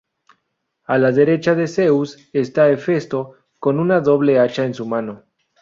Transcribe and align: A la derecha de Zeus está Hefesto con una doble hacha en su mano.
A 0.85 0.97
la 0.97 1.11
derecha 1.11 1.53
de 1.53 1.67
Zeus 1.67 2.27
está 2.33 2.71
Hefesto 2.71 3.33
con 3.59 3.79
una 3.79 3.99
doble 4.01 4.39
hacha 4.39 4.65
en 4.65 4.73
su 4.73 4.87
mano. 4.87 5.25